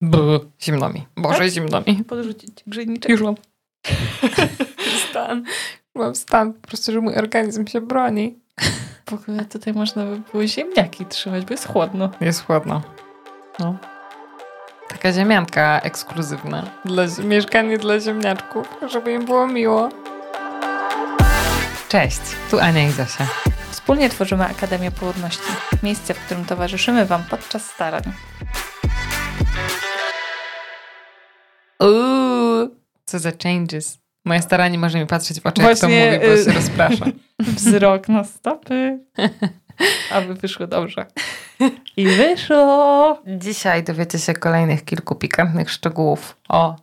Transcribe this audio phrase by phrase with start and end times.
[0.00, 0.18] B,
[0.60, 1.06] zimno mi.
[1.16, 2.04] Boże, zimno mi.
[2.04, 3.10] Podrzucić ci grzejniczek?
[3.10, 3.34] Już mam.
[5.10, 5.44] stan.
[5.94, 8.38] Mam stan po prostu, że mój organizm się broni.
[9.10, 12.10] W ogóle tutaj można by było ziemniaki trzymać, bo jest chłodno.
[12.20, 12.82] Jest chłodno.
[13.58, 13.76] No.
[14.88, 16.70] Taka ziemianka ekskluzywna.
[16.84, 19.88] Dla, mieszkanie dla ziemniaczków, żeby im było miło.
[21.88, 23.26] Cześć, tu Ania i Zosia.
[23.70, 25.52] Wspólnie tworzymy Akademię Płodności.
[25.82, 28.02] Miejsce, w którym towarzyszymy Wam podczas starań.
[31.82, 33.98] Uuu, co za changes.
[34.24, 36.52] Moja stara nie może mi patrzeć w oczy, Właśnie, jak to mówi, bo y- się
[36.52, 37.04] rozprasza.
[37.56, 38.98] Wzrok na stopy.
[40.12, 41.06] Aby wyszło dobrze.
[41.96, 43.22] I wyszło!
[43.26, 46.76] Dzisiaj dowiecie się kolejnych kilku pikantnych szczegółów o,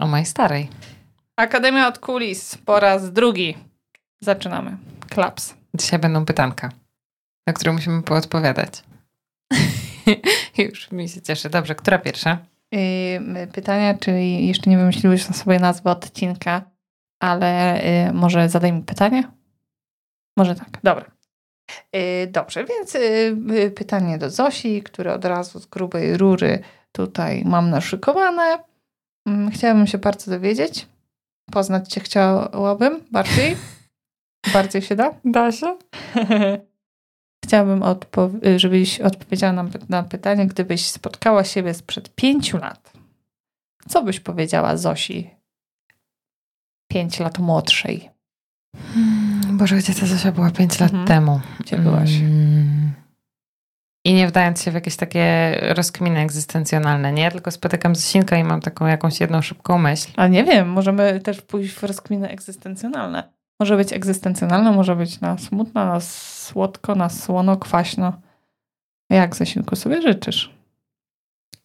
[0.00, 0.68] o mojej starej.
[1.36, 3.56] Akademia od kulis po raz drugi.
[4.20, 4.76] Zaczynamy.
[5.10, 5.54] Klaps.
[5.74, 6.68] Dzisiaj będą pytanka,
[7.46, 8.82] na które musimy poodpowiadać.
[10.58, 11.50] Już mi się cieszy.
[11.50, 12.38] Dobrze, która pierwsza?
[12.72, 16.62] Yy, pytania, czyli jeszcze nie wymyśliłeś na sobie nazwy odcinka,
[17.20, 19.32] ale yy, może zadaj mi pytanie?
[20.36, 21.10] Może tak, dobra.
[21.92, 22.96] Yy, dobrze, więc
[23.74, 28.58] pytanie do Zosi, które od razu z grubej rury tutaj mam naszykowane.
[29.26, 30.86] Mm, Chciałabym się bardzo dowiedzieć.
[31.52, 33.56] Poznać Cię chciałabym bardziej.
[34.54, 35.14] bardziej się da?
[35.24, 35.76] Da się.
[37.52, 42.92] Chciałabym, odpo- żebyś odpowiedziała na, na pytanie, gdybyś spotkała siebie sprzed pięciu lat.
[43.88, 45.30] Co byś powiedziała Zosi
[46.92, 48.10] pięć lat młodszej?
[49.52, 51.08] Boże, gdzie ta Zosia była 5 lat Mhm.
[51.08, 51.40] temu?
[51.60, 52.10] Gdzie byłaś?
[52.10, 52.92] Mm.
[54.06, 57.30] I nie wdając się w jakieś takie rozkminy egzystencjonalne, nie?
[57.30, 60.08] Tylko spotykam Zosinkę i mam taką jakąś jedną szybką myśl.
[60.16, 63.32] A nie wiem, możemy też pójść w rozkminy egzystencjonalne.
[63.62, 68.12] Może być egzystencjonalna, może być na smutno, na słodko, na słono, kwaśno.
[69.10, 70.54] Jak zasilku sobie życzysz?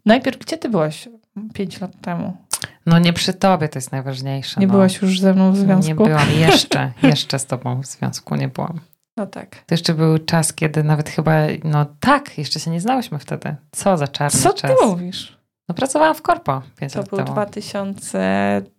[0.06, 1.10] Najpierw, gdzie ty byłaś
[1.54, 2.38] 5 lat temu?
[2.86, 4.60] No nie przy tobie, to jest najważniejsze.
[4.60, 4.74] Nie no.
[4.74, 5.88] byłaś już ze mną w związku?
[5.88, 8.80] Nie byłam jeszcze, jeszcze z tobą w związku nie byłam.
[9.18, 9.50] No tak.
[9.56, 11.34] To jeszcze był czas, kiedy nawet chyba,
[11.64, 13.56] no tak, jeszcze się nie znałyśmy wtedy.
[13.72, 14.72] Co za czarny Co czas.
[14.72, 15.38] Co ty mówisz?
[15.70, 17.18] No pracowałam w korpo 5 lat temu.
[17.18, 18.77] To był 2000...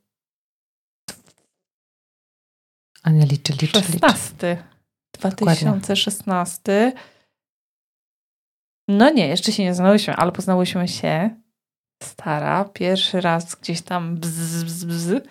[3.09, 4.51] Ania liczy, liczy, 16.
[4.51, 4.65] liczy.
[5.13, 6.93] 2016.
[8.89, 11.31] No nie, jeszcze się nie znałyśmy, ale poznałyśmy się.
[12.03, 15.23] Stara, pierwszy raz gdzieś tam bzz, bzz, bzz.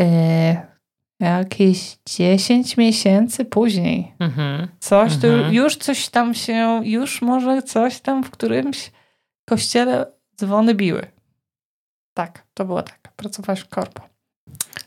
[0.00, 0.66] E,
[1.20, 4.14] jakieś 10 miesięcy później.
[4.18, 4.68] Mhm.
[4.80, 5.54] Coś tu, mhm.
[5.54, 8.92] już coś tam się, już może coś tam w którymś
[9.48, 10.06] kościele
[10.36, 11.06] dzwony biły.
[12.14, 13.12] Tak, to było tak.
[13.16, 14.02] Pracowałaś w korpo.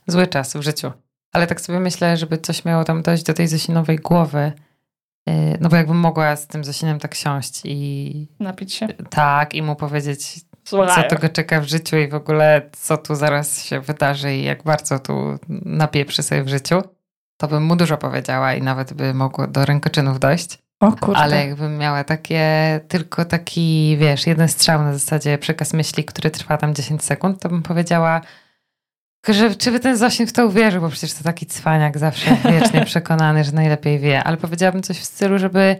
[0.07, 0.91] Zły czas w życiu.
[1.33, 4.51] Ale tak sobie myślę, żeby coś miało tam dojść do tej Zosinowej głowy.
[5.27, 8.87] yy, No bo jakbym mogła z tym Zosinem tak siąść i Napić się.
[9.09, 10.33] tak, i mu powiedzieć,
[10.63, 11.07] co Słuchaj.
[11.09, 14.63] to go czeka w życiu i w ogóle co tu zaraz się wydarzy i jak
[14.63, 16.81] bardzo tu napieprzy sobie w życiu,
[17.37, 20.57] to bym mu dużo powiedziała i nawet by mogło do rękoczynów dojść.
[20.79, 21.17] O kurde.
[21.19, 26.57] Ale jakbym miała takie, tylko taki, wiesz, jeden strzał na zasadzie przekaz myśli, który trwa
[26.57, 28.21] tam 10 sekund, to bym powiedziała,
[29.29, 32.85] że czy by ten Zosin w to uwierzył, bo przecież to taki cwaniak zawsze wiecznie
[32.85, 34.23] przekonany, że najlepiej wie.
[34.23, 35.79] Ale powiedziałabym coś w stylu, żeby,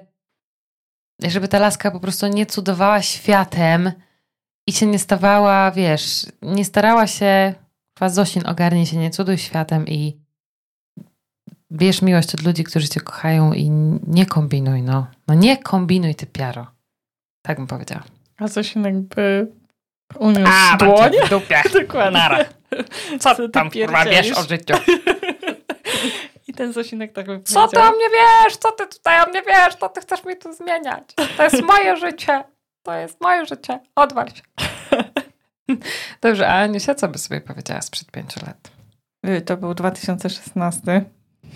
[1.22, 3.92] żeby ta laska po prostu nie cudowała światem
[4.68, 7.54] i się nie stawała, wiesz, nie starała się,
[8.00, 10.24] chyba Zosin ogarnij się, nie cuduj światem i
[11.72, 13.70] bierz miłość od ludzi, którzy cię kochają i
[14.08, 15.08] nie kombinuj, no.
[15.28, 16.68] No nie kombinuj, ty piaro.
[17.42, 18.04] Tak bym powiedziała.
[18.38, 19.52] A coś jakby
[20.20, 21.12] uniósł dłoń.
[21.25, 21.62] w dupie.
[21.81, 22.20] Dokładnie.
[22.20, 22.46] Nara.
[23.19, 24.73] Co ty Tam kurwa wiesz o życiu.
[26.47, 28.57] I ten Zosinek tak by Co ty o mnie wiesz?
[28.57, 29.75] Co ty tutaj o mnie wiesz?
[29.75, 31.03] Co ty chcesz mi tu zmieniać?
[31.38, 32.44] To jest moje życie.
[32.83, 33.79] To jest moje życie.
[33.95, 34.41] Odwal się.
[36.22, 38.72] Dobrze, a Aniusia co by sobie powiedziała sprzed pięciu lat?
[39.45, 41.06] To był 2016.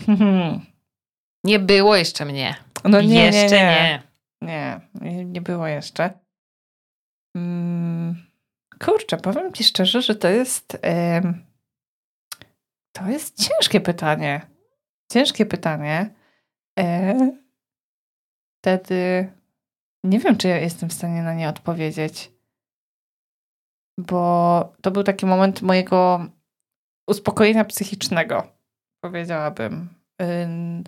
[1.43, 2.55] Nie było jeszcze mnie.
[2.83, 4.01] No nie, jeszcze nie,
[4.41, 4.47] nie.
[4.47, 4.79] nie.
[5.01, 6.09] Nie, nie było jeszcze.
[7.35, 7.76] Mm,
[8.83, 10.77] kurczę, powiem ci szczerze, że to jest
[12.91, 14.41] to jest ciężkie pytanie.
[15.11, 16.13] Ciężkie pytanie.
[16.79, 17.15] E,
[18.61, 19.31] wtedy
[20.03, 22.31] nie wiem, czy ja jestem w stanie na nie odpowiedzieć.
[23.99, 26.25] Bo to był taki moment mojego
[27.07, 28.47] uspokojenia psychicznego,
[29.01, 29.89] powiedziałabym.
[30.21, 30.83] Ym,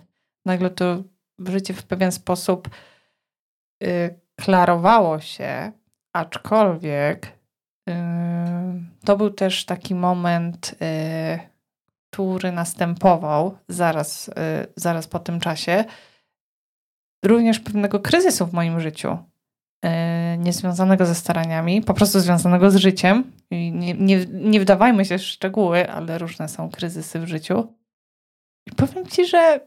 [0.46, 1.02] Nagle to
[1.38, 2.70] życie w pewien sposób
[3.82, 5.72] y, klarowało się,
[6.12, 7.39] aczkolwiek y,
[9.04, 11.38] to był też taki moment, y,
[12.10, 14.32] który następował zaraz, y,
[14.76, 15.84] zaraz po tym czasie,
[17.24, 19.18] również pewnego kryzysu w moim życiu.
[20.38, 23.32] Niezwiązanego ze staraniami, po prostu związanego z życiem.
[23.50, 27.74] I nie, nie, nie wdawajmy się w szczegóły, ale różne są kryzysy w życiu.
[28.66, 29.60] I powiem ci, że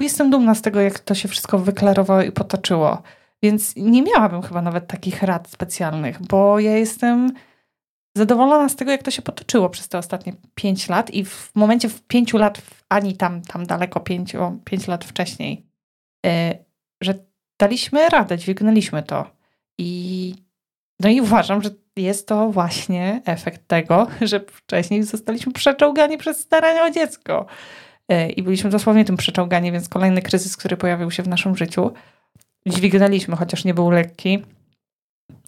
[0.00, 3.02] jestem dumna z tego, jak to się wszystko wyklarowało i potoczyło.
[3.42, 7.32] Więc nie miałabym chyba nawet takich rad specjalnych, bo ja jestem
[8.16, 11.88] zadowolona z tego, jak to się potoczyło przez te ostatnie pięć lat i w momencie
[11.88, 15.66] w pięciu lat, ani tam, tam daleko pięć, o, pięć lat wcześniej,
[16.24, 16.30] yy,
[17.02, 17.14] że
[17.60, 19.30] daliśmy radę, dźwignęliśmy to.
[19.78, 20.34] I
[21.00, 26.84] no i uważam, że jest to właśnie efekt tego, że wcześniej zostaliśmy przeczołgani przez starania
[26.84, 27.46] o dziecko.
[28.08, 31.92] Yy, I byliśmy dosłownie tym przeczołgani, więc kolejny kryzys, który pojawił się w naszym życiu,
[32.66, 34.44] dźwignęliśmy, chociaż nie był lekki,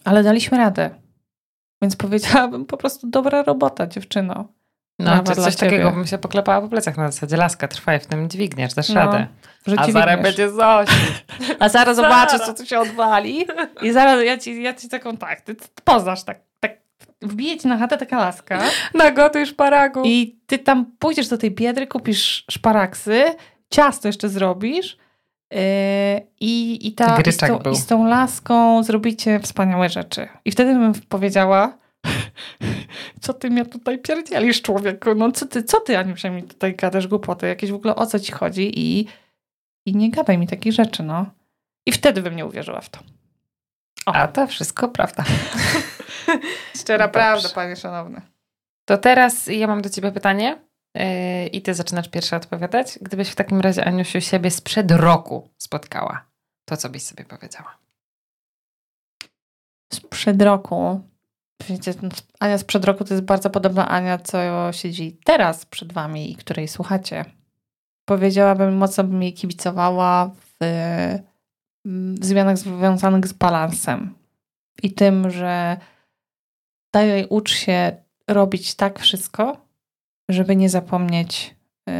[0.03, 0.89] ale daliśmy radę.
[1.81, 4.47] Więc powiedziałabym po prostu dobra robota, dziewczyno.
[4.99, 5.71] No, to coś ciebie.
[5.71, 8.95] takiego bym się poklepała po plecach na zasadzie laska, trwaj w tym dźwigniesz, dasz no,
[8.95, 9.27] radę.
[9.77, 10.93] A zaraz będzie Zosi.
[11.59, 13.45] A zaraz zobaczysz, co tu się odwali.
[13.81, 16.77] I zaraz ja ci, ja ci taką, tak, ty poznasz, tak, tak
[17.21, 18.59] wbije ci na chatę taka laska.
[18.93, 20.01] Nagotuj szparagu.
[20.05, 23.23] I ty tam pójdziesz do tej biedry, kupisz szparaksy,
[23.69, 24.97] ciasto jeszcze zrobisz
[26.39, 30.27] i, i, ta, i, z tą, i z tą laską zrobicie wspaniałe rzeczy.
[30.45, 31.77] I wtedy bym powiedziała,
[33.21, 35.15] co ty mnie tutaj pierdzielisz, człowieku?
[35.15, 37.47] No co ty, co ty, Aniusia, mi tutaj gadasz głupoty?
[37.47, 38.79] Jakieś w ogóle o co ci chodzi?
[38.79, 39.07] I,
[39.85, 41.25] i nie gadaj mi takich rzeczy, no.
[41.85, 42.99] I wtedy bym nie uwierzyła w to.
[44.05, 44.13] O.
[44.13, 45.23] A to wszystko prawda.
[46.79, 48.21] Szczera prawda, panie szanowny.
[48.85, 50.64] To teraz ja mam do ciebie pytanie yy,
[51.51, 52.99] i ty zaczynasz pierwsza odpowiadać.
[53.01, 56.25] Gdybyś w takim razie, Aniusiu, siebie sprzed roku spotkała,
[56.65, 57.77] to co byś sobie powiedziała?
[59.93, 61.01] Sprzed roku
[61.69, 61.93] Wiecie,
[62.39, 64.37] Ania sprzed roku to jest bardzo podobna Ania, co
[64.71, 67.25] siedzi teraz przed wami i której słuchacie.
[68.05, 70.55] Powiedziałabym, mocno bym jej kibicowała w,
[72.19, 74.15] w zmianach związanych z balansem
[74.83, 75.77] i tym, że
[76.93, 77.91] daj ucz się
[78.27, 79.64] robić tak wszystko,
[80.29, 81.55] żeby nie zapomnieć
[81.89, 81.93] y,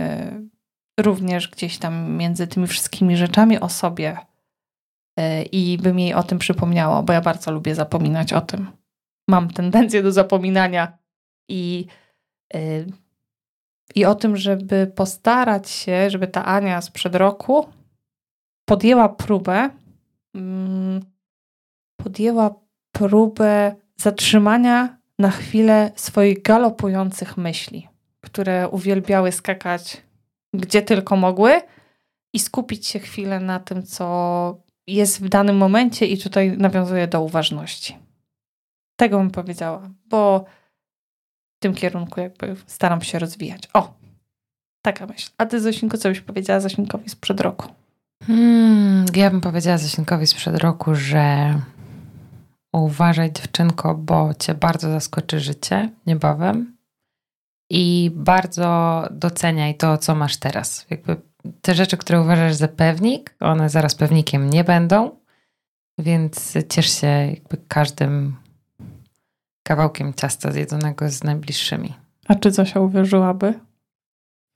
[1.00, 4.18] również gdzieś tam między tymi wszystkimi rzeczami o sobie
[5.19, 8.72] y, i bym jej o tym przypomniała, bo ja bardzo lubię zapominać o tym.
[9.30, 10.98] Mam tendencję do zapominania
[11.50, 11.86] i,
[12.54, 12.86] yy,
[13.95, 17.69] i o tym, żeby postarać się, żeby ta Ania sprzed roku
[18.66, 19.69] podjęła próbę,
[20.33, 20.42] yy,
[21.98, 22.56] podjęła
[22.92, 27.88] próbę zatrzymania na chwilę swoich galopujących myśli,
[28.25, 30.06] które uwielbiały skakać
[30.60, 31.62] gdzie tylko mogły
[32.33, 34.57] i skupić się chwilę na tym, co
[34.88, 37.98] jest w danym momencie, i tutaj nawiązuję do uważności.
[38.95, 40.45] Tego bym powiedziała, bo
[41.56, 43.69] w tym kierunku jakby staram się rozwijać.
[43.74, 43.94] O,
[44.81, 45.30] taka myśl.
[45.38, 47.68] A ty, Zosinko, co byś powiedziała Zosinkowi sprzed roku?
[48.24, 51.54] Hmm, ja bym powiedziała Zosinkowi sprzed roku, że
[52.74, 56.75] uważaj dziewczynko, bo cię bardzo zaskoczy życie niebawem
[57.70, 60.86] i bardzo doceniaj to, co masz teraz.
[60.90, 61.18] Jakby
[61.62, 65.12] te rzeczy, które uważasz za pewnik, one zaraz pewnikiem nie będą,
[66.00, 68.36] więc ciesz się jakby każdym
[69.64, 71.94] kawałkiem ciasta zjedzonego z najbliższymi.
[72.28, 73.60] A czy Zosia uwierzyłaby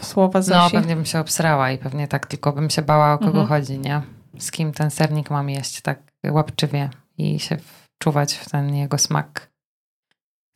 [0.02, 0.76] w słowa Zosi?
[0.76, 3.48] No, pewnie bym się obsrała i pewnie tak tylko bym się bała, o kogo mhm.
[3.48, 4.02] chodzi, nie?
[4.40, 6.00] Z kim ten sernik mam jeść tak
[6.32, 7.58] łapczywie i się
[7.98, 9.49] wczuwać w ten jego smak.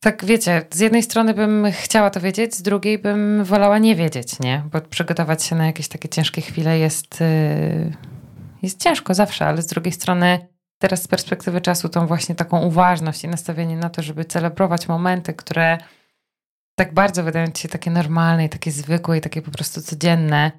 [0.03, 4.39] Tak, wiecie, z jednej strony bym chciała to wiedzieć, z drugiej bym wolała nie wiedzieć,
[4.39, 4.63] nie?
[4.71, 7.93] Bo przygotować się na jakieś takie ciężkie chwile jest, yy,
[8.61, 13.23] jest ciężko zawsze, ale z drugiej strony teraz z perspektywy czasu tą właśnie taką uważność
[13.23, 15.77] i nastawienie na to, żeby celebrować momenty, które
[16.75, 20.51] tak bardzo wydają ci się takie normalne i takie zwykłe i takie po prostu codzienne.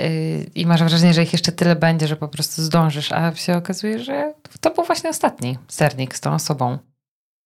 [0.00, 0.06] Yy,
[0.54, 3.98] I masz wrażenie, że ich jeszcze tyle będzie, że po prostu zdążysz, a się okazuje,
[3.98, 6.89] że to był właśnie ostatni sernik z tą osobą.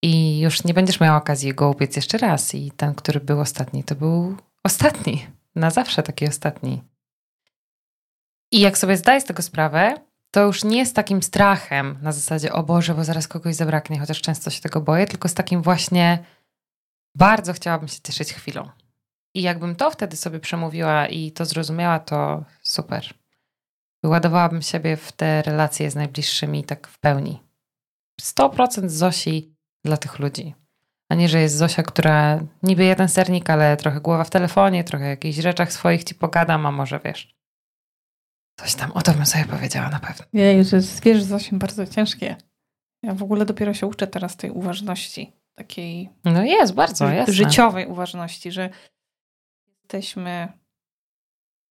[0.06, 2.54] I już nie będziesz miał okazji go upiec jeszcze raz.
[2.54, 5.26] I ten, który był ostatni, to był ostatni.
[5.54, 6.82] Na zawsze taki ostatni.
[8.52, 9.94] I jak sobie zdaj z tego sprawę,
[10.30, 14.20] to już nie z takim strachem na zasadzie, o Boże, bo zaraz kogoś zabraknie, chociaż
[14.20, 16.24] często się tego boję, tylko z takim właśnie
[17.14, 18.68] bardzo chciałabym się cieszyć chwilą.
[19.34, 23.14] I jakbym to wtedy sobie przemówiła i to zrozumiała, to super.
[24.02, 27.42] Wyładowałabym siebie w te relacje z najbliższymi tak w pełni.
[28.20, 29.53] 100% Zosi
[29.84, 30.54] dla tych ludzi.
[31.08, 35.04] A nie, że jest Zosia, która niby jeden sernik, ale trochę głowa w telefonie, trochę
[35.04, 37.34] o jakichś rzeczach swoich ci pogadam, a może wiesz,
[38.56, 40.24] Coś tam, o to bym sobie powiedziała na pewno.
[40.32, 42.36] Jej, że jest, wiesz, z 8 bardzo ciężkie.
[43.02, 45.32] Ja w ogóle dopiero się uczę teraz tej uważności.
[45.54, 46.10] Takiej.
[46.24, 47.32] No jest, bardzo, jest.
[47.32, 48.70] Życiowej uważności, że
[49.82, 50.52] jesteśmy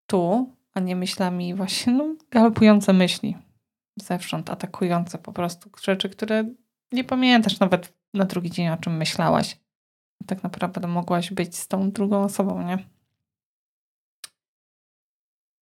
[0.08, 3.38] tu, a nie myślami właśnie, no, galopujące myśli.
[4.00, 6.44] zewsząd atakujące po prostu rzeczy, które
[6.92, 9.60] nie pamiętasz nawet na drugi dzień, o czym myślałaś.
[10.28, 12.78] Tak naprawdę mogłaś być z tą drugą osobą, nie?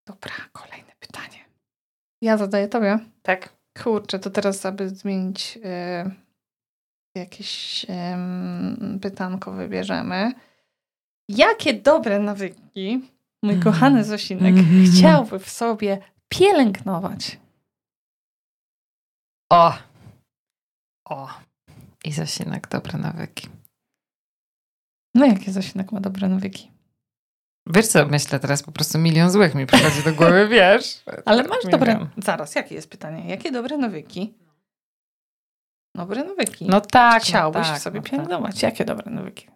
[0.08, 1.46] Dobra, kolejne pytanie.
[2.22, 3.00] Ja zadaję tobie.
[3.22, 3.62] Tak.
[3.84, 6.12] Kurczę, to teraz, aby zmienić yy,
[7.16, 10.32] jakieś yy, pytanko wybierzemy.
[11.30, 13.10] Jakie dobre nawyki
[13.44, 13.62] mój Mhm.
[13.64, 14.86] kochany Zosinek Mhm.
[14.86, 17.40] chciałby w sobie pielęgnować?
[19.52, 19.74] O!
[21.10, 21.30] O!
[22.04, 23.50] I Zosinek, dobre nawyki.
[25.16, 26.72] No jakie Zosinek ma dobre nawyki?
[27.68, 31.04] Wiesz co, myślę teraz po prostu milion złych mi przychodzi do głowy, wiesz?
[31.26, 31.98] Ale Tak masz nie dobre...
[31.98, 32.10] wiem.
[32.18, 33.30] Zaraz, jakie jest pytanie?
[33.30, 34.34] Jakie dobre nawyki?
[35.96, 36.66] Dobre nawyki.
[36.66, 37.24] No tak.
[37.24, 38.12] Chciałbyś no tak, sobie no tak.
[38.12, 38.62] pielęgnować.
[38.62, 39.48] Jakie dobre nawyki?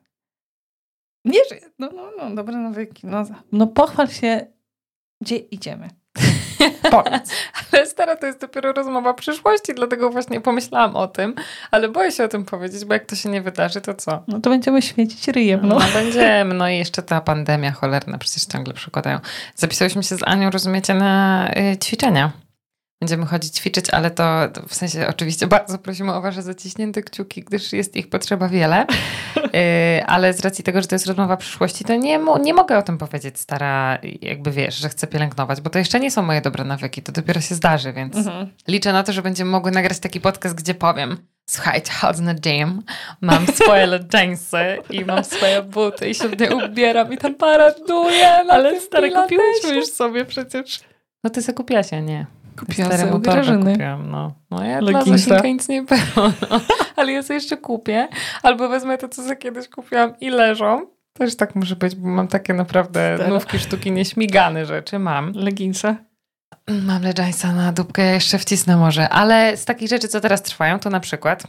[1.25, 1.55] Nie, że...
[1.79, 3.07] No, no, no, dobre nawyki.
[3.07, 4.47] No, no pochwal się,
[5.21, 5.89] gdzie idziemy.
[6.91, 7.31] Powiedz.
[7.73, 11.35] Ale stara, to jest dopiero rozmowa przyszłości, dlatego właśnie pomyślałam o tym,
[11.71, 14.23] ale boję się o tym powiedzieć, bo jak to się nie wydarzy, to co?
[14.27, 15.85] No to będziemy świecić ryjem, No, no.
[15.93, 19.19] będziemy, no i jeszcze ta pandemia cholerna przecież ciągle przykładają.
[19.55, 22.44] Zapisałyśmy się z Anią, rozumiecie, na y, ćwiczenia.
[23.01, 27.43] Będziemy chodzić ćwiczyć, ale to, to w sensie oczywiście bardzo prosimy o wasze zaciśnięte kciuki,
[27.43, 28.85] gdyż jest ich potrzeba wiele.
[29.45, 32.81] Y, ale z racji tego, że to jest rozmowa przyszłości, to nie, nie mogę o
[32.81, 36.63] tym powiedzieć, stara, jakby wiesz, że chcę pielęgnować, bo to jeszcze nie są moje dobre
[36.63, 38.47] nawyki, to dopiero się zdarzy, więc Mhm.
[38.67, 41.17] liczę na to, że będziemy mogły nagrać taki podcast, gdzie powiem
[41.49, 42.83] słuchajcie, chodzę na gym,
[43.21, 48.29] mam swoje jeansy i mam swoje buty i się w nie ubieram i tam paraduję
[48.49, 50.79] Ale stare, kupiłyśmy już sobie przecież.
[51.23, 52.25] No ty sobie kupiłaś, ja nie.
[52.59, 53.71] Kupiła Stare sobie u Grażyny.
[53.71, 54.31] kupiłam, no.
[54.51, 55.17] No ja dla Leginsa.
[55.17, 56.61] Zosinka nic nie było, no.
[56.95, 58.07] Ale ja sobie jeszcze kupię.
[58.43, 60.87] Albo wezmę to, co sobie kiedyś kupiłam i leżą.
[61.13, 63.29] Też tak może być, bo mam takie naprawdę Stara.
[63.33, 65.31] nówki sztuki nieśmigane rzeczy, mam.
[65.35, 65.95] Leginsa.
[66.81, 69.09] Mam leżańca na dupkę, ja jeszcze wcisnę może.
[69.09, 71.43] Ale z takich rzeczy, co teraz trwają, to na przykład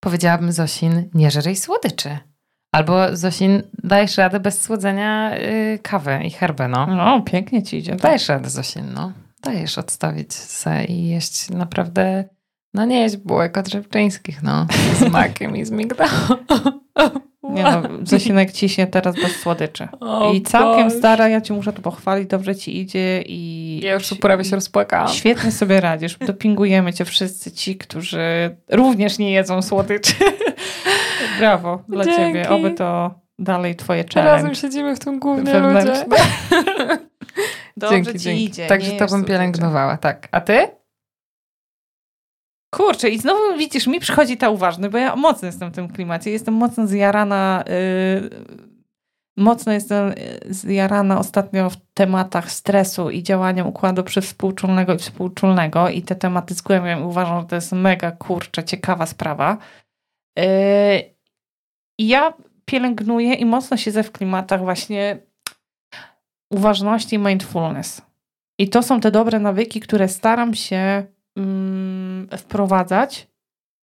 [0.00, 2.18] powiedziałabym Zosin, nie żerej słodyczy.
[2.74, 6.86] Albo Zosin, dajesz radę bez słodzenia y, kawy i herby, no.
[6.86, 7.96] No, pięknie ci idzie.
[7.96, 9.12] Dajesz radę, Zosin, no.
[9.42, 12.24] Dajesz odstawić se i jeść naprawdę,
[12.74, 14.66] no nie jeść bułek odrzewczyńskich, no.
[14.98, 16.10] Z makiem i z migdałą.
[17.42, 19.88] Nie no, Zosinek ciśnie teraz bez słodyczy.
[20.00, 20.98] O I całkiem Boże.
[20.98, 23.80] stara, ja ci muszę to pochwalić, dobrze ci idzie i...
[23.84, 25.08] Ja już tu prawie się rozpłakałam.
[25.08, 26.18] Świetnie sobie radzisz.
[26.26, 30.12] Dopingujemy cię wszyscy ci, którzy również nie jedzą słodyczy.
[31.38, 32.20] Brawo dla Dzięki.
[32.20, 32.48] ciebie.
[32.48, 34.36] Oby to dalej twoje challenge.
[34.36, 35.92] Razem siedzimy w tym głównie ludzie.
[37.76, 38.44] Dobrze dzięki, ci dzięki.
[38.44, 38.66] idzie.
[38.66, 39.28] Także to bym słodyczy.
[39.28, 40.28] pielęgnowała, tak.
[40.32, 40.68] A ty?
[42.76, 46.30] Kurczę, i znowu widzisz, mi przychodzi ta uważność, bo ja mocno jestem w tym klimacie.
[46.30, 47.64] Jestem mocno zjarana.
[47.66, 48.30] Yy,
[49.36, 50.14] mocno jestem y,
[50.50, 55.88] zjarana ostatnio w tematach stresu i działania układu przywspółczulnego i współczulnego.
[55.88, 59.58] I te tematy zgłębiam i uważam, że to jest mega kurczę, ciekawa sprawa.
[60.36, 60.44] Yy,
[61.98, 62.32] ja
[62.64, 65.18] pielęgnuję i mocno siedzę w klimatach właśnie
[66.50, 68.02] uważności i mindfulness.
[68.58, 72.03] I to są te dobre nawyki, które staram się mm,
[72.38, 73.28] wprowadzać.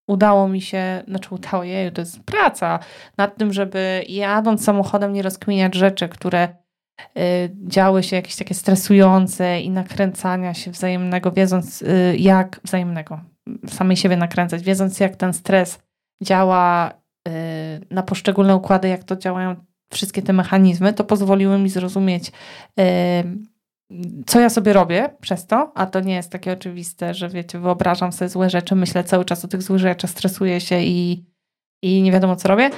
[0.07, 2.79] Udało mi się, znaczy udało jej, to jest praca
[3.17, 6.47] nad tym, żeby jadąc samochodem nie rozkminiać rzeczy, które
[7.17, 13.19] y, działy się jakieś takie stresujące i nakręcania się wzajemnego, wiedząc y, jak wzajemnego,
[13.67, 15.79] samej siebie nakręcać, wiedząc jak ten stres
[16.23, 16.91] działa
[17.27, 17.31] y,
[17.89, 19.55] na poszczególne układy, jak to działają
[19.93, 22.31] wszystkie te mechanizmy, to pozwoliły mi zrozumieć
[24.25, 28.11] co ja sobie robię przez to, a to nie jest takie oczywiste, że wiecie, wyobrażam
[28.11, 31.25] sobie złe rzeczy, myślę cały czas o tych złych rzeczach, stresuję się i,
[31.81, 32.69] i nie wiadomo co robię.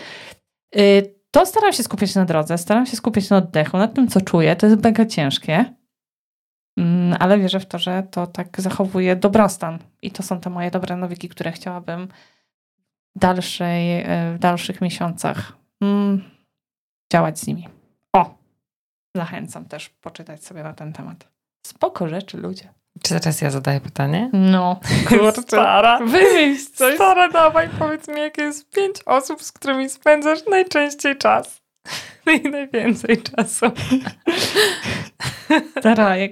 [0.78, 4.22] Y, To staram się skupiać na drodze, staram się skupiać na oddechu, na tym, co
[4.22, 4.56] czuję.
[4.56, 5.66] To jest mega ciężkie,
[6.78, 9.80] Mm, ale wierzę w to, że to tak zachowuje dobrostan.
[10.02, 12.08] I to są te moje dobre nawyki, które chciałabym
[13.16, 16.24] w, dalszej, y, w dalszych miesiącach mm,
[17.14, 17.68] działać z nimi.
[19.16, 21.28] Zachęcam też poczytać sobie na ten temat.
[21.68, 22.74] Spoko rzeczy, ludzie.
[23.02, 24.30] Czy teraz ja zadaję pytanie?
[24.34, 24.80] No,
[25.42, 25.98] Stara.
[25.98, 26.96] Wymyśl coś.
[26.96, 31.62] Stara, dawaj, powiedz mi, jakie jest pięć osób, z którymi spędzasz najczęściej czas.
[32.46, 33.66] I najwięcej czasu.
[35.80, 36.32] Stara, jak,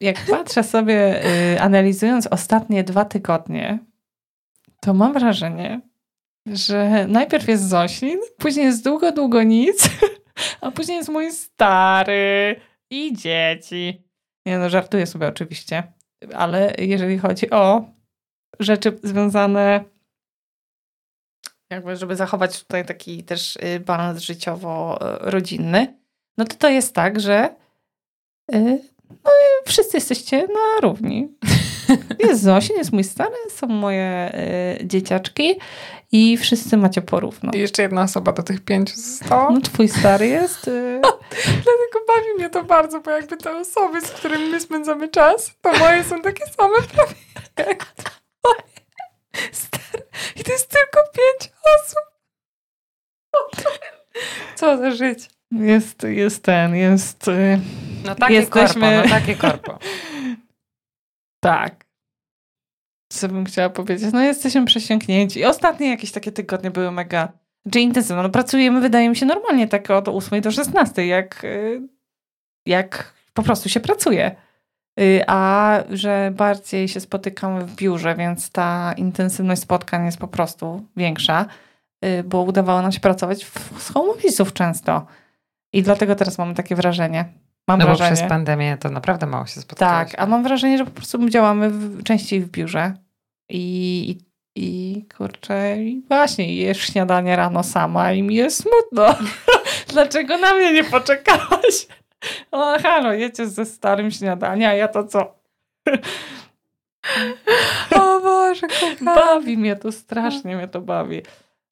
[0.00, 1.24] jak patrzę sobie,
[1.54, 3.78] y, analizując ostatnie dwa tygodnie,
[4.80, 5.80] to mam wrażenie,
[6.46, 9.90] że najpierw jest Zosin, później jest długo, długo nic,
[10.60, 14.02] a później jest mój stary i dzieci.
[14.46, 15.92] Nie no, żartuję sobie oczywiście,
[16.34, 17.84] ale jeżeli chodzi o
[18.60, 19.84] rzeczy związane
[21.70, 25.98] jakby, żeby zachować tutaj taki też y, balans życiowo-rodzinny,
[26.38, 27.56] no to to jest tak, że
[28.54, 28.90] y,
[29.24, 29.30] No
[29.66, 31.28] wszyscy jesteście na równi.
[32.18, 34.32] Jest Zosin, jest mój stary, są moje
[34.80, 35.58] y, dzieciaczki
[36.12, 37.50] i wszyscy macie porówno.
[37.54, 39.50] I jeszcze jedna osoba do tych pięciu została.
[39.50, 40.68] No twój stary jest...
[40.68, 41.00] Y...
[41.64, 45.72] Dlatego bawi mnie to bardzo, bo jakby te osoby, z którymi my spędzamy czas, to
[45.72, 47.14] moje są takie same prawie
[47.56, 48.62] jak twoje.
[49.52, 50.04] Stary.
[50.36, 52.10] I to jest tylko pięć osób.
[54.54, 55.28] Co za życie.
[55.50, 57.28] Jest, jest ten, jest...
[57.28, 57.60] Y...
[58.04, 58.80] No takie Jesteśmy...
[58.80, 59.78] korpo, no takie korpo.
[61.40, 61.84] tak.
[63.12, 64.12] Co bym chciała powiedzieć?
[64.12, 65.44] No jesteśmy przesiąknięci.
[65.44, 67.32] Ostatnie jakieś takie tygodnie były mega
[67.72, 68.22] czy intensywne.
[68.22, 71.80] No pracujemy, wydaje mi się, normalnie tak od 8 do 16, jak, y,
[72.66, 74.36] jak po prostu się pracuje.
[75.00, 80.84] Y, a że bardziej się spotykamy w biurze, więc ta intensywność spotkań jest po prostu
[80.96, 81.46] większa,
[82.04, 83.46] y, bo udawało nam się pracować
[83.78, 84.12] z home
[84.54, 85.06] często.
[85.72, 87.24] I dlatego teraz mamy takie wrażenie.
[87.70, 88.10] Mam no wrażenie.
[88.10, 90.04] bo przez pandemię to naprawdę mało się spotykało.
[90.04, 92.94] Tak, a mam wrażenie, że po prostu działamy w, częściej w biurze.
[93.48, 94.18] I, i,
[94.56, 99.14] i kurczę, i właśnie jesz śniadanie rano sama i mi jest smutno.
[99.92, 101.86] Dlaczego na mnie nie poczekałaś?
[102.50, 105.20] O, halo, jecie ze starym śniadania, a ja to co?
[108.00, 109.14] o Boże, kocham.
[109.14, 111.22] Bawi mnie to, strasznie mnie to bawi.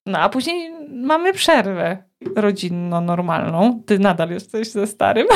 [0.05, 2.03] No, a później mamy przerwę
[2.35, 3.83] rodzinno-normalną.
[3.85, 5.27] Ty nadal jesteś ze starym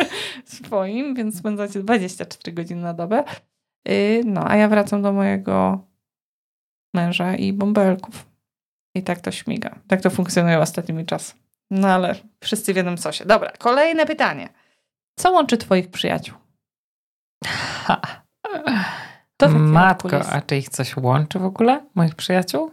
[0.44, 3.24] swoim, więc spędzacie 24 godziny na dobę.
[3.88, 5.86] Y, no, a ja wracam do mojego
[6.94, 8.26] męża i bąbelków.
[8.94, 9.78] I tak to śmiga.
[9.88, 11.34] Tak to funkcjonuje ostatnimi czasy.
[11.70, 13.24] No ale wszyscy wiedzą co się.
[13.24, 14.48] Dobra, kolejne pytanie.
[15.18, 16.36] Co łączy twoich przyjaciół?
[17.84, 18.00] Ha.
[19.38, 22.70] To Matko, a czy ich coś łączy w ogóle, moich przyjaciół?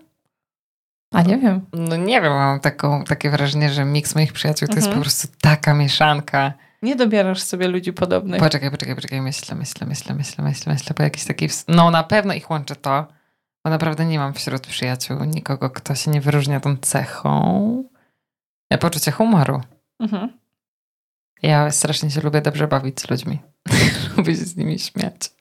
[1.13, 1.65] A nie wiem.
[1.73, 4.83] No nie wiem, mam taką, takie wrażenie, że miks moich przyjaciół to mhm.
[4.83, 6.53] jest po prostu taka mieszanka.
[6.81, 8.39] Nie dobierasz sobie ludzi podobnych.
[8.39, 11.49] Poczekaj, poczekaj, poczekaj, myślę, myślę, myślę, myślę, myślę, myślę, bo jakiś taki...
[11.67, 13.07] No na pewno ich łączy to,
[13.63, 17.83] bo naprawdę nie mam wśród przyjaciół nikogo, kto się nie wyróżnia tą cechą.
[18.69, 19.61] Ja poczucie humoru.
[19.99, 20.29] Mhm.
[21.43, 23.39] Ja strasznie się lubię dobrze bawić z ludźmi.
[24.17, 25.31] lubię się z nimi śmiać.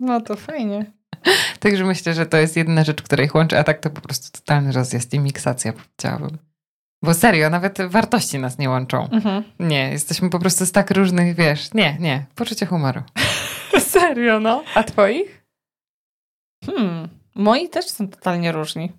[0.00, 0.97] No to fajnie.
[1.60, 4.38] Także myślę, że to jest jedna rzecz, która ich łączy, a tak to po prostu
[4.38, 6.38] totalny rozjazd i miksacja, powiedziałabym.
[7.02, 9.08] Bo serio, nawet wartości nas nie łączą.
[9.10, 9.44] Mhm.
[9.58, 13.02] Nie, jesteśmy po prostu z tak różnych, wiesz, nie, nie, poczucie humoru.
[13.80, 14.64] serio, no.
[14.74, 15.44] A twoich?
[16.66, 18.92] Hmm, moi też są totalnie różni.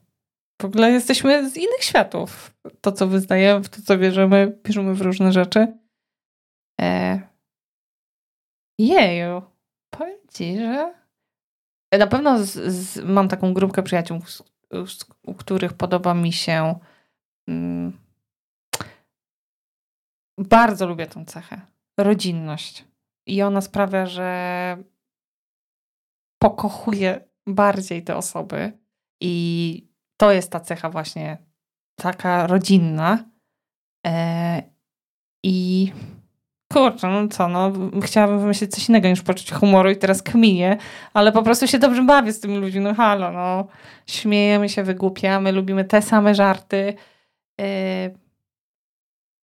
[0.62, 2.54] W ogóle jesteśmy z innych światów.
[2.82, 5.68] To, co wyznajemy, w to, co wierzymy, wierzymy w różne rzeczy.
[6.82, 7.20] E...
[8.80, 9.42] Jeju.
[9.90, 10.99] Powiem ci, że
[11.98, 14.20] na pewno z, z, mam taką grupkę przyjaciół,
[15.24, 16.80] u których podoba mi się.
[17.48, 17.98] Mm,
[20.38, 21.62] bardzo lubię tą cechę.
[22.00, 22.86] Rodzinność.
[23.28, 24.78] I ona sprawia, że
[26.42, 28.72] pokochuję bardziej te osoby.
[29.22, 31.38] I to jest ta cecha właśnie
[31.96, 33.26] taka rodzinna.
[34.08, 34.64] E,
[35.44, 35.92] I
[36.74, 40.78] kurczę, no co, no chciałabym wymyślić coś innego niż poczucie humoru i teraz kminie,
[41.14, 43.68] ale po prostu się dobrze bawię z tymi ludźmi, no halo, no
[44.08, 46.94] śmiejemy się, wygłupiamy, lubimy te same żarty
[47.58, 47.66] yy...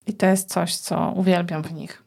[0.06, 2.02] i to jest coś, co uwielbiam w nich.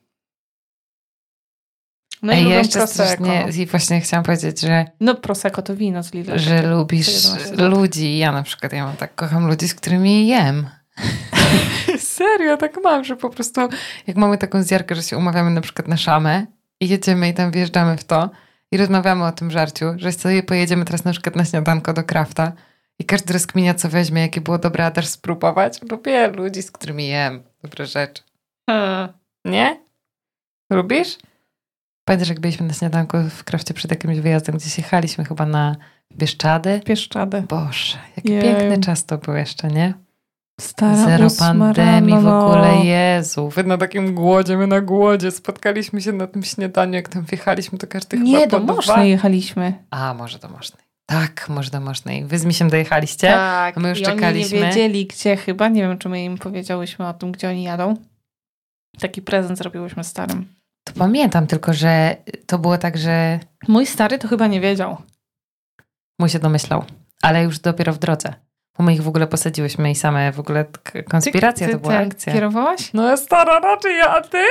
[2.22, 4.86] No i ja jeszcze strasznie, i właśnie chciałam powiedzieć, że...
[5.00, 6.38] No Prosecco to wino z Lidla.
[6.38, 7.28] Że lubisz
[7.58, 8.18] ludzi.
[8.18, 10.70] Ja na przykład, ja mam tak, kocham ludzi, z którymi jem.
[12.20, 13.70] Serio, tak mam, że po prostu
[14.08, 16.46] jak mamy taką zjarkę, że się umawiamy na przykład na szamę
[16.80, 18.30] i jedziemy i tam wjeżdżamy w to
[18.72, 22.52] i rozmawiamy o tym żarciu, że sobie pojedziemy teraz na przykład na śniadanko do Krafta
[23.00, 25.82] i każdy rozkminia co weźmie, jakie było dobre, a też spróbować.
[25.92, 28.24] Lubię ludzi, z którymi jem dobre rzeczy.
[28.70, 29.14] Hmm.
[29.46, 29.80] Nie?
[30.72, 31.18] Lubisz?
[32.06, 35.76] Pamiętasz, jak byliśmy na śniadanku w Krafcie przed jakimś wyjazdem, gdzieś jechaliśmy chyba na
[36.18, 36.82] Bieszczady?
[36.86, 37.42] Bieszczady.
[37.42, 38.42] Boże, jaki Jej.
[38.42, 40.09] piękny czas to był jeszcze, nie?
[40.60, 43.50] Stara Zero pandemii w ogóle, Jezu.
[43.50, 45.32] Wy na takim głodzie, my na głodzie.
[45.32, 49.74] Spotkaliśmy się na tym śniadaniu, jak tam wjechaliśmy, to każdy Nie, do Mosznej jechaliśmy.
[49.92, 50.84] A, może do Mosznej.
[51.06, 52.26] Tak, może do Mosznej.
[52.26, 54.58] Wy z Misiem dojechaliście, tak, a my już i czekaliśmy.
[54.58, 57.64] Oni nie wiedzieli gdzie chyba, nie wiem czy my im powiedziałyśmy o tym, gdzie oni
[57.64, 57.94] jadą.
[59.00, 60.46] Taki prezent zrobiłyśmy starym.
[60.84, 63.40] To pamiętam tylko, że to było tak, że...
[63.68, 64.98] Mój stary to chyba nie wiedział.
[66.20, 66.84] Mój się domyślał,
[67.22, 68.34] ale już dopiero w drodze.
[68.80, 70.66] Bo my ich w ogóle posadziłyśmy i same w ogóle
[71.10, 72.34] konspiracja ty, ty, to była akcja.
[72.34, 72.94] kierowałaś?
[72.94, 74.44] No stara raczej ja, a ty?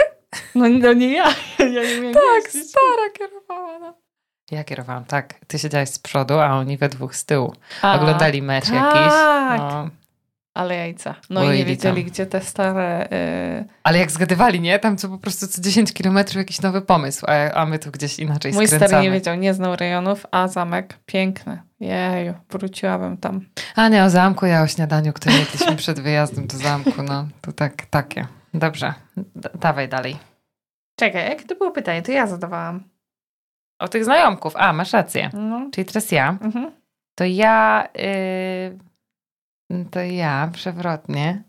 [0.54, 1.24] No, no nie ja.
[1.58, 3.78] ja nie tak, stara kierowała.
[3.78, 3.94] No.
[4.50, 5.34] Ja kierowałam, tak.
[5.46, 7.52] Ty siedziałeś z przodu, a oni we dwóch z tyłu.
[7.82, 8.74] A, Oglądali mecz tak.
[8.74, 9.12] jakiś.
[9.58, 9.88] No.
[10.54, 11.14] Ale jajca.
[11.30, 13.08] No Oj, i nie wiedzieli, gdzie te stare...
[13.12, 14.78] y, Ale jak zgadywali, nie?
[14.78, 18.18] Tam co po prostu co 10 kilometrów jakiś nowy pomysł, a, a my tu gdzieś
[18.18, 18.88] inaczej Mój skręcamy.
[18.88, 21.67] stary nie wiedział, nie znał rejonów, a zamek piękny.
[21.80, 23.40] Jeju, wróciłabym tam.
[23.76, 27.02] A nie o zamku, ja o śniadaniu, które jedliśmy przed wyjazdem do zamku.
[27.02, 28.26] No, to tak, takie.
[28.54, 30.16] Dobrze, D- dawaj dalej.
[31.00, 32.02] Czekaj, jakie to było pytanie?
[32.02, 32.84] To ja zadawałam.
[33.80, 34.56] O tych znajomków.
[34.56, 35.30] A, masz rację.
[35.32, 35.68] No.
[35.72, 36.38] Czyli teraz ja.
[36.40, 36.70] Mhm.
[37.18, 37.88] To ja...
[39.70, 41.42] Yy, to ja przewrotnie.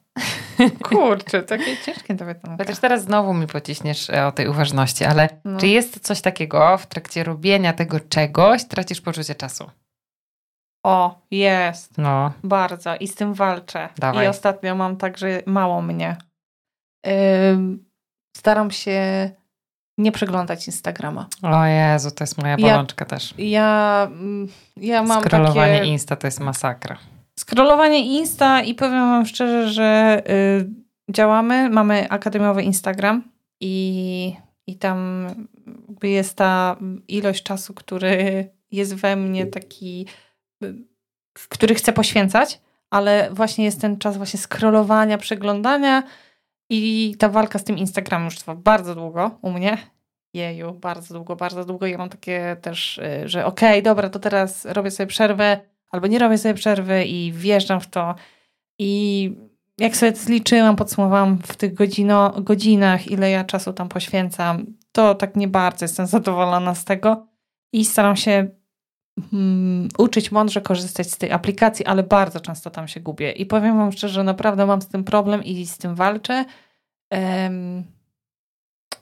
[0.84, 2.56] Kurczę, takie ciężkie to pytanie.
[2.58, 5.60] Chociaż teraz znowu mi pociśniesz e, o tej uważności, ale No.
[5.60, 9.70] czy jest coś takiego w trakcie robienia tego czegoś, tracisz poczucie czasu?
[10.84, 11.98] O, jest.
[11.98, 12.96] No, Bardzo.
[12.96, 13.90] I z tym walczę.
[13.98, 14.26] Dawaj.
[14.26, 16.18] I ostatnio mam tak, że mało mnie.
[17.52, 17.86] Ym,
[18.38, 19.30] staram się
[19.98, 21.28] nie przeglądać Instagrama.
[21.42, 23.34] o Jezu, to jest moja Ja- bolączka też.
[23.38, 25.90] Ja, mm, ja mam Scrollowanie takie...
[25.92, 26.98] Insta to jest masakra.
[27.40, 33.24] Scrollowanie Insta i powiem wam szczerze, że y, działamy, mamy akademiowy Instagram
[33.60, 34.36] i,
[34.68, 35.28] i tam
[36.04, 40.08] jest ta ilość czasu, który jest we mnie taki,
[40.64, 40.76] y,
[41.50, 46.04] który chcę poświęcać, ale właśnie jest ten czas właśnie scrollowania, przeglądania
[46.70, 49.78] i ta walka z tym Instagramem już trwa bardzo długo u mnie.
[50.34, 51.88] Jeju, bardzo długo, bardzo długo.
[51.88, 55.60] Ja mam takie też, y, że okej, dobra, to teraz robię sobie przerwę,
[55.92, 58.16] albo nie robię sobie przerwy i wjeżdżam w to.
[58.80, 59.32] I
[59.78, 65.36] jak sobie zliczyłam, podsumowałam w tych godzino, godzinach, ile ja czasu tam poświęcam, to tak
[65.36, 67.28] nie bardzo jestem zadowolona z tego
[67.74, 68.48] i staram się
[69.34, 73.32] mm, uczyć mądrze korzystać z tej aplikacji, ale bardzo często tam się gubię.
[73.32, 76.46] I powiem wam szczerze, naprawdę mam z tym problem i z tym walczę.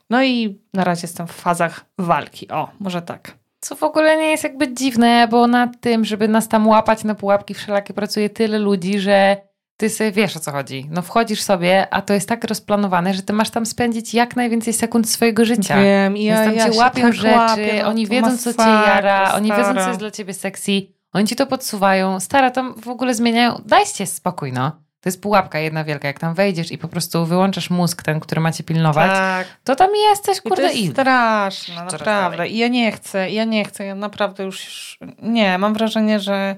[0.10, 2.48] No i na razie jestem w fazach walki.
[2.50, 3.38] O, może tak.
[3.60, 7.16] Co w ogóle nie jest jakby dziwne, bo nad tym, żeby nas tam łapać na
[7.16, 9.47] pułapki wszelakie pracuje tyle ludzi, że
[9.78, 10.88] ty sobie wiesz o co chodzi.
[10.92, 14.74] No wchodzisz sobie, a to jest tak rozplanowane, że ty masz tam spędzić jak najwięcej
[14.74, 15.82] sekund swojego życia.
[15.82, 18.70] Wiem, ja, Więc tam ja cię łapią tak rzeczy, łapię, no oni wiedzą co cię
[18.70, 20.72] jara, oni wiedzą co jest dla ciebie sexy,
[21.14, 22.20] oni ci to podsuwają.
[22.20, 23.62] Stara, tam w ogóle zmieniają.
[23.66, 24.72] Dajcie spokój, no.
[25.02, 26.08] To jest pułapka jedna wielka.
[26.08, 29.48] Jak tam wejdziesz i po prostu wyłączasz mózg ten, który macie pilnować, Tak.
[29.64, 32.48] to tam jesteś, I to kurde, jest i straszne, naprawdę.
[32.48, 36.56] I ja nie chcę, ja nie chcę, ja naprawdę już nie, mam wrażenie, że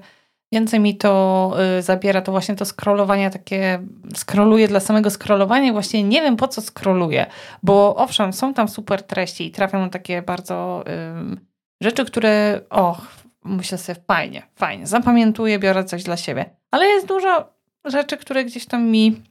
[0.52, 3.82] więcej mi to y, zabiera, to właśnie to scrollowanie takie,
[4.16, 7.26] scrolluję dla samego scrollowania właśnie nie wiem po co scrolluję,
[7.62, 10.84] bo owszem, są tam super treści i trafią na takie bardzo
[11.18, 11.40] ym,
[11.80, 13.06] rzeczy, które och,
[13.44, 17.52] myślę sobie fajnie, fajnie, zapamiętuję, biorę coś dla siebie, ale jest dużo
[17.84, 19.22] rzeczy, które gdzieś tam mi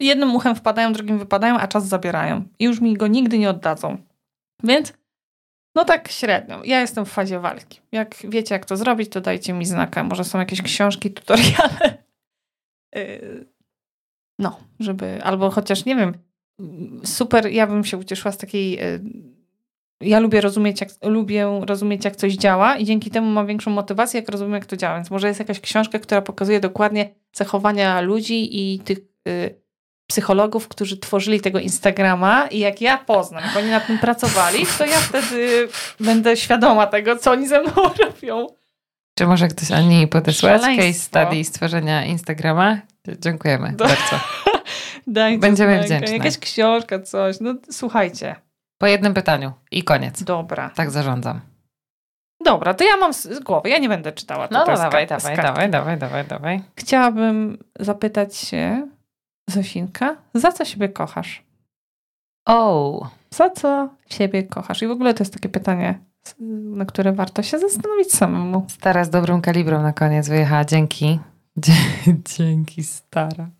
[0.00, 2.44] jednym uchem wpadają, drugim wypadają, a czas zabierają.
[2.58, 3.98] I już mi go nigdy nie oddadzą.
[4.62, 4.92] Więc
[5.76, 6.60] no tak średnio.
[6.64, 7.80] Ja jestem w fazie walki.
[7.92, 10.04] Jak wiecie, jak to zrobić, to dajcie mi znaka.
[10.04, 12.04] Może są jakieś książki, tutoriale.
[12.94, 13.46] Yy,
[14.38, 16.14] No, żeby, albo chociaż nie wiem,
[17.04, 18.72] super, ja bym się ucieszyła z takiej.
[18.72, 19.00] yy,
[20.00, 24.20] Ja lubię rozumieć, jak, lubię rozumieć, jak coś działa, i dzięki temu mam większą motywację,
[24.20, 24.96] jak rozumiem, jak to działa.
[24.96, 29.65] Więc może jest jakaś książka, która pokazuje dokładnie zachowania ludzi i tych yy,
[30.06, 34.86] psychologów, którzy tworzyli tego Instagrama i jak ja poznam, jak oni nad tym pracowali, to
[34.86, 35.68] ja wtedy
[36.00, 37.72] będę świadoma tego, co oni ze mną
[38.04, 38.46] robią.
[39.18, 42.78] Czy może ktoś Ani podesłać case study stworzenia Instagrama?
[43.18, 44.20] Dziękujemy Do- bardzo.
[45.06, 46.16] Dajcie Będziemy znaka, wdzięczne.
[46.16, 47.36] Jakaś książka, coś.
[47.40, 48.36] No słuchajcie.
[48.78, 50.22] Po jednym pytaniu i koniec.
[50.22, 50.70] Dobra.
[50.74, 51.40] Tak zarządzam.
[52.44, 54.48] Dobra, to ja mam z głowy, ja nie będę czytała.
[54.50, 56.62] No, no dawaj, dawaj, dawaj, dawaj, dawaj, dawaj.
[56.76, 58.88] Chciałabym zapytać się,
[59.50, 61.44] Zosinka, za co siebie kochasz?
[62.48, 64.82] O, Za co siebie kochasz?
[64.82, 65.98] I w ogóle to jest takie pytanie,
[66.76, 68.66] na które warto się zastanowić samemu.
[68.68, 70.64] stara z dobrą kalibrą na koniec wyjechała.
[70.64, 71.18] Dzięki.
[72.36, 73.50] Dzięki, stara.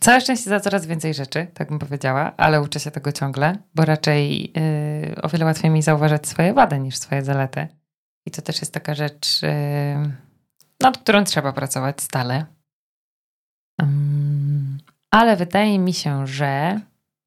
[0.00, 3.84] Całe szczęście za coraz więcej rzeczy, tak bym powiedziała, ale uczę się tego ciągle, bo
[3.84, 4.52] raczej
[5.06, 7.68] yy, o wiele łatwiej mi zauważać swoje wady niż swoje zalety.
[8.26, 9.48] I to też jest taka rzecz, yy,
[10.80, 12.46] nad którą trzeba pracować stale.
[15.10, 16.80] Ale wydaje mi się, że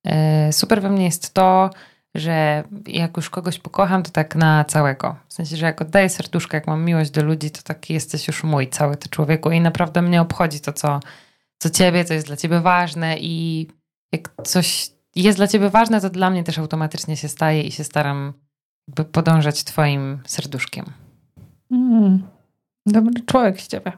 [0.05, 0.13] yy,
[0.51, 1.69] super we mnie jest to,
[2.15, 5.15] że jak już kogoś pokocham, to tak na całego.
[5.27, 8.43] W sensie, że jak oddaję serduszko, jak mam miłość do ludzi, to taki jesteś już
[8.43, 10.99] mój, cały ty człowieku i naprawdę mnie obchodzi to, co,
[11.59, 13.67] co ciebie, co jest dla ciebie ważne i
[14.11, 17.83] jak coś jest dla ciebie ważne, to dla mnie też automatycznie się staje i się
[17.83, 18.33] staram
[18.87, 20.85] jakby podążać twoim serduszkiem.
[21.71, 22.23] Mm,
[22.85, 23.91] dobry człowiek z ciebie.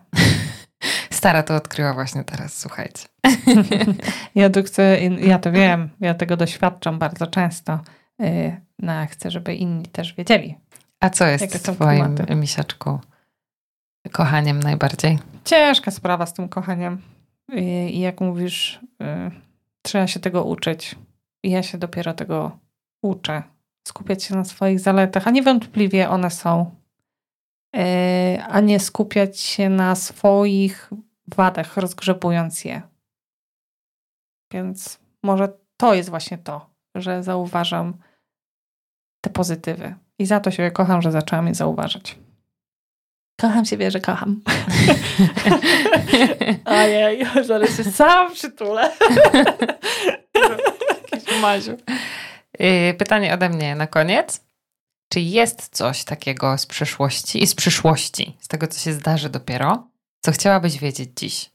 [1.25, 3.07] Stara to odkryła właśnie teraz, słuchajcie.
[4.35, 7.79] Ja to chcę, ja to wiem, ja tego doświadczam bardzo często.
[8.19, 10.57] Yy, No, chcę, żeby inni też wiedzieli.
[10.99, 12.35] A co jest twoim klimaty?
[12.35, 12.99] misiaczku
[14.11, 15.19] kochaniem najbardziej?
[15.45, 17.01] ciężka sprawa z tym kochaniem.
[17.53, 17.61] I,
[17.97, 19.31] i jak mówisz, y,
[19.81, 20.95] trzeba się tego uczyć.
[21.43, 22.59] I ja się dopiero tego
[23.01, 23.43] uczę.
[23.87, 26.71] Skupiać się na swoich zaletach, a niewątpliwie one są.
[27.75, 30.89] Y, a nie skupiać się na swoich
[31.27, 32.81] wadach, rozgrzebując je.
[34.53, 37.97] Więc może to jest właśnie to, że zauważam
[39.21, 39.95] te pozytywy.
[40.19, 42.19] I za to się kocham, że zaczęłam je zauważać.
[43.41, 44.41] Kocham siebie, że kocham.
[46.65, 48.91] Ojej, zaraz się sam przytulę.
[51.41, 51.77] Maziu.
[52.61, 54.45] Y, pytanie ode mnie na koniec.
[55.13, 59.87] Czy jest coś takiego z przeszłości i z przyszłości, z tego, co się zdarzy dopiero,
[60.25, 61.51] co chciałabyś wiedzieć dziś?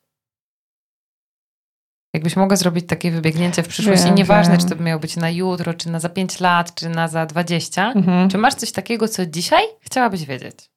[2.15, 4.69] Jakbyś mogła zrobić takie wybiegnięcie w przyszłość wiem, i nieważne, wiem.
[4.69, 7.93] czy to miało być na jutro, czy na za 5 lat, czy na za 20,
[7.93, 8.31] mhm.
[8.31, 10.71] czy masz coś takiego, co dzisiaj chciałabyś wiedzieć?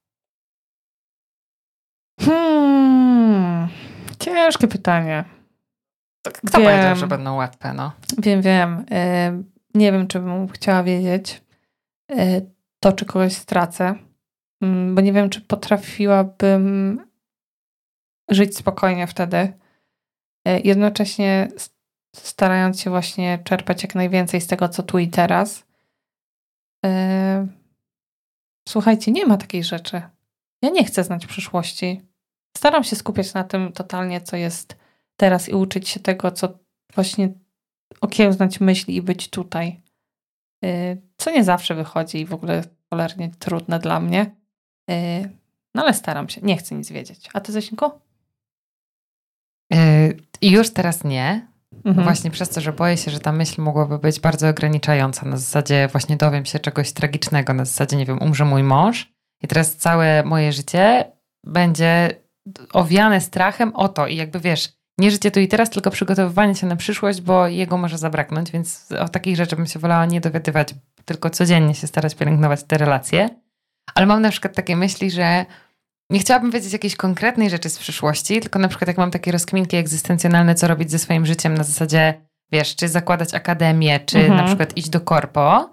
[2.21, 3.67] Hmm,
[4.19, 5.23] ciężkie pytanie.
[6.27, 7.91] Kto wiem, powiedział, że będą łatwe, no?
[8.17, 8.85] Wiem, wiem.
[9.73, 11.41] Nie wiem, czy bym chciała wiedzieć
[12.11, 12.41] e,
[12.79, 13.95] to, czy kogoś stracę,
[14.61, 16.99] mm, bo nie wiem, czy potrafiłabym
[18.29, 19.53] żyć spokojnie wtedy.
[20.47, 21.47] E, jednocześnie
[22.15, 25.65] starając się właśnie czerpać jak najwięcej z tego, co tu i teraz.
[26.85, 27.47] E,
[28.69, 30.01] słuchajcie, nie ma takiej rzeczy.
[30.61, 32.01] Ja nie chcę znać przyszłości.
[32.57, 34.75] Staram się skupiać na tym totalnie, co jest
[35.17, 36.59] teraz i uczyć się tego, co
[36.95, 37.29] właśnie
[38.01, 39.81] okiełznać myśli i być tutaj.
[40.65, 44.35] Y, co nie zawsze wychodzi i w ogóle cholernie trudne dla mnie.
[45.75, 46.41] No ale staram się.
[46.41, 47.29] Nie chcę nic wiedzieć.
[47.33, 48.02] A ty, Zosinku?
[50.41, 51.47] I już teraz nie.
[51.85, 52.03] Mhm.
[52.03, 55.25] Właśnie przez to, że boję się, że ta myśl mogłaby być bardzo ograniczająca.
[55.25, 57.53] Na zasadzie właśnie dowiem się czegoś tragicznego.
[57.53, 61.11] Na zasadzie, nie wiem, umrze mój mąż i teraz całe moje życie
[61.45, 62.09] będzie
[62.73, 66.67] owiane strachem o to i jakby wiesz, nie życie tu i teraz, tylko przygotowywanie się
[66.67, 70.75] na przyszłość, bo jego może zabraknąć, więc o takich rzeczy bym się wolała nie dowiadywać,
[71.05, 73.29] tylko codziennie się starać pielęgnować te relacje.
[73.95, 75.45] Ale mam na przykład takie myśli, że
[76.09, 79.77] nie chciałabym wiedzieć jakiejś konkretnej rzeczy z przyszłości, tylko na przykład jak mam takie rozkminki
[79.77, 82.13] egzystencjonalne, co robić ze swoim życiem na zasadzie,
[82.51, 84.37] wiesz, czy zakładać akademię, czy mhm.
[84.37, 85.69] na przykład iść do korpo,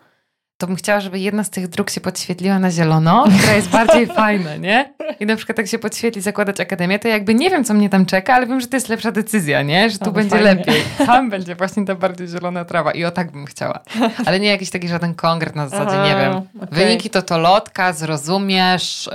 [0.60, 4.06] to bym chciała, żeby jedna z tych dróg się podświetliła na zielono, która jest bardziej
[4.20, 4.94] fajna, nie?
[5.20, 8.06] I na przykład jak się podświetli zakładać akademię, to jakby nie wiem, co mnie tam
[8.06, 9.90] czeka, ale wiem, że to jest lepsza decyzja, nie?
[9.90, 10.54] Że tu będzie fajnie.
[10.54, 10.82] lepiej.
[11.06, 13.80] Tam będzie właśnie ta bardziej zielona trawa i o tak bym chciała.
[14.26, 16.36] Ale nie jakiś taki żaden konkret na zasadzie, Aha, nie wiem.
[16.56, 16.84] Okay.
[16.84, 19.10] Wyniki to to lotka, zrozumiesz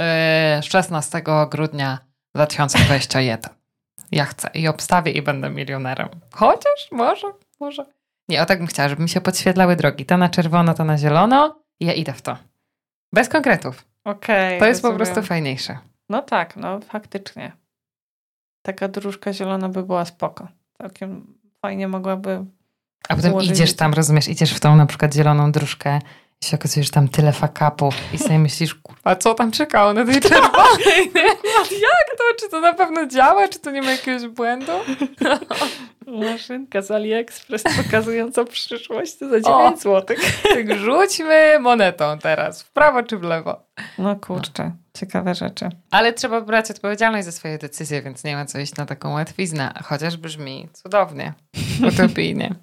[0.57, 1.99] yy, 16 grudnia
[2.35, 3.51] 2021.
[4.11, 6.09] Ja chcę i obstawię i będę milionerem.
[6.33, 7.27] Chociaż może,
[7.59, 7.94] może.
[8.29, 10.05] Nie, o tak bym chciała, żeby mi się podświetlały drogi.
[10.05, 12.37] Ta na czerwono, ta na zielono i ja idę w to.
[13.13, 13.85] Bez konkretów.
[14.03, 14.47] Okej.
[14.47, 14.99] Okay, to jest rozumiem.
[14.99, 15.77] po prostu fajniejsze.
[16.09, 17.51] No tak, no faktycznie.
[18.61, 20.47] Taka dróżka zielona by była spoko.
[20.77, 22.45] Całkiem fajnie mogłaby.
[23.09, 25.99] A potem idziesz tam, rozumiesz, idziesz w tą na przykład zieloną dróżkę
[26.43, 30.21] się okazuje, że tam tyle fakapów i sobie myślisz, kurwa, co tam czekało na tej
[30.21, 31.11] czerwonej?
[31.71, 32.23] Jak to?
[32.39, 33.47] Czy to na pewno działa?
[33.47, 34.71] Czy to nie ma jakiegoś błędu?
[36.07, 40.17] Maszynka z AliExpress pokazująca przyszłość za 9 zł.
[40.49, 43.65] Tak rzućmy monetą teraz, w prawo czy w lewo.
[43.97, 44.71] No kurczę, no.
[44.93, 45.69] ciekawe rzeczy.
[45.91, 49.73] Ale trzeba brać odpowiedzialność za swoje decyzje, więc nie ma co iść na taką łatwiznę,
[49.83, 51.33] chociaż brzmi cudownie,
[51.93, 52.55] utopijnie.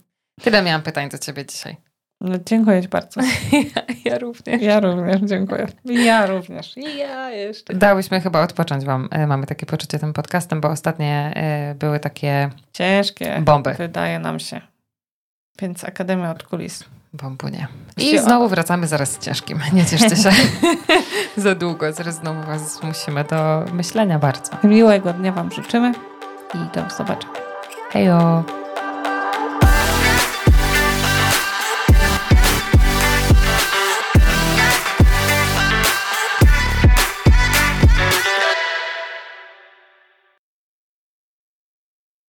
[0.43, 1.77] Tyle miałam pytań do ciebie dzisiaj.
[2.23, 3.21] No, dziękuję ci bardzo.
[3.53, 4.63] Ja, ja, również.
[4.63, 5.67] Ja również, dziękuję.
[5.85, 6.77] Ja również.
[6.77, 7.75] I ja jeszcze.
[7.75, 9.09] Dałyśmy chyba odpocząć wam.
[9.11, 13.75] E, mamy takie poczucie tym podcastem, bo ostatnie e, były takie ciężkie bomby.
[13.75, 14.61] Wydaje nam się.
[15.61, 16.85] Więc Akademia od kulis.
[17.13, 17.67] Bombunie.
[17.97, 19.61] I znowu wracamy zaraz z ciężkim.
[19.73, 20.31] Nie cieszcie się
[21.37, 21.93] za długo.
[21.93, 24.53] Zaraz znowu was zmusimy do myślenia bardzo.
[24.65, 25.93] Miłego dnia wam życzymy
[26.55, 27.35] i do zobaczenia.
[27.91, 28.62] Hejo.